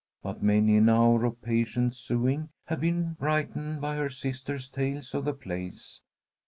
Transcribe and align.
But 0.23 0.41
many 0.41 0.77
an 0.77 0.89
hour 0.89 1.25
of 1.25 1.43
patient 1.43 1.93
sewing 1.93 2.49
had 2.65 2.81
been 2.81 3.13
brightened 3.13 3.81
by 3.81 3.97
her 3.97 4.09
sisters' 4.09 4.67
tales 4.67 5.13
of 5.13 5.25
the 5.25 5.33
place. 5.35 6.01